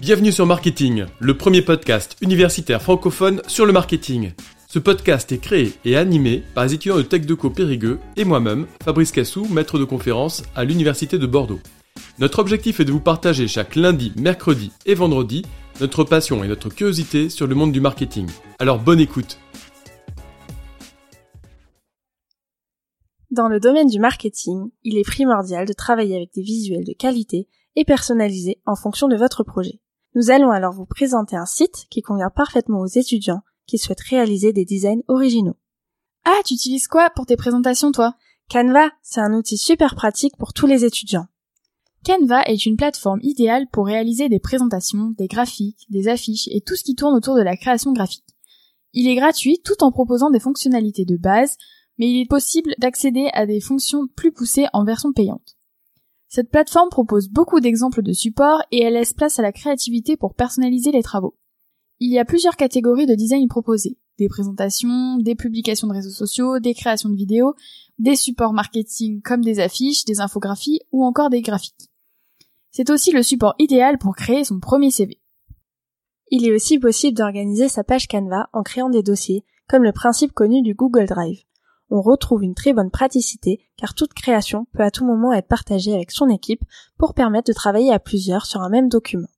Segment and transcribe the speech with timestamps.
[0.00, 4.32] Bienvenue sur Marketing, le premier podcast universitaire francophone sur le marketing.
[4.68, 9.12] Ce podcast est créé et animé par les étudiants de TechDeco Périgueux et moi-même, Fabrice
[9.12, 11.60] Cassou, maître de conférence à l'Université de Bordeaux.
[12.18, 15.44] Notre objectif est de vous partager chaque lundi, mercredi et vendredi
[15.80, 18.28] notre passion et notre curiosité sur le monde du marketing.
[18.58, 19.38] Alors bonne écoute
[23.30, 27.48] Dans le domaine du marketing, il est primordial de travailler avec des visuels de qualité
[27.76, 29.80] et personnalisés en fonction de votre projet.
[30.14, 34.52] Nous allons alors vous présenter un site qui convient parfaitement aux étudiants qui souhaitent réaliser
[34.52, 35.56] des designs originaux.
[36.24, 38.14] Ah, tu utilises quoi pour tes présentations, toi?
[38.48, 41.26] Canva, c'est un outil super pratique pour tous les étudiants.
[42.04, 46.76] Canva est une plateforme idéale pour réaliser des présentations, des graphiques, des affiches et tout
[46.76, 48.24] ce qui tourne autour de la création graphique.
[48.92, 51.56] Il est gratuit tout en proposant des fonctionnalités de base,
[51.98, 55.55] mais il est possible d'accéder à des fonctions plus poussées en version payante.
[56.28, 60.34] Cette plateforme propose beaucoup d'exemples de supports et elle laisse place à la créativité pour
[60.34, 61.36] personnaliser les travaux.
[62.00, 63.96] Il y a plusieurs catégories de design proposées.
[64.18, 67.54] Des présentations, des publications de réseaux sociaux, des créations de vidéos,
[67.98, 71.90] des supports marketing comme des affiches, des infographies ou encore des graphiques.
[72.70, 75.20] C'est aussi le support idéal pour créer son premier CV.
[76.30, 80.32] Il est aussi possible d'organiser sa page Canva en créant des dossiers, comme le principe
[80.32, 81.45] connu du Google Drive
[81.90, 85.94] on retrouve une très bonne praticité car toute création peut à tout moment être partagée
[85.94, 86.62] avec son équipe
[86.98, 89.28] pour permettre de travailler à plusieurs sur un même document.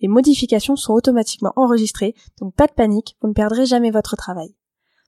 [0.00, 4.54] Les modifications sont automatiquement enregistrées, donc pas de panique, vous ne perdrez jamais votre travail.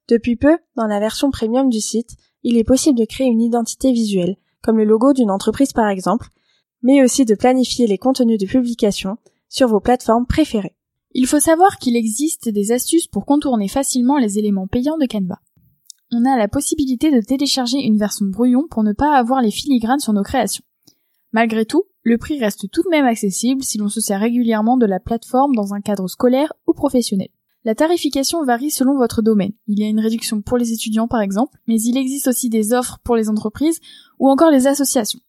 [0.08, 3.92] Depuis peu, dans la version premium du site, il est possible de créer une identité
[3.92, 6.28] visuelle, comme le logo d'une entreprise par exemple,
[6.82, 10.76] mais aussi de planifier les contenus de publication sur vos plateformes préférées.
[11.12, 15.40] Il faut savoir qu'il existe des astuces pour contourner facilement les éléments payants de Canva
[16.12, 20.00] on a la possibilité de télécharger une version brouillon pour ne pas avoir les filigranes
[20.00, 20.64] sur nos créations.
[21.32, 24.86] Malgré tout, le prix reste tout de même accessible si l'on se sert régulièrement de
[24.86, 27.28] la plateforme dans un cadre scolaire ou professionnel.
[27.64, 29.52] La tarification varie selon votre domaine.
[29.66, 32.72] Il y a une réduction pour les étudiants par exemple, mais il existe aussi des
[32.72, 33.80] offres pour les entreprises
[34.18, 35.20] ou encore les associations.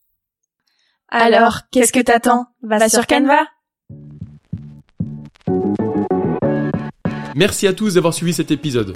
[1.10, 2.46] Alors, qu'est-ce que t'attends?
[2.62, 3.48] Va sur Canva
[7.36, 8.96] Merci à tous d'avoir suivi cet épisode.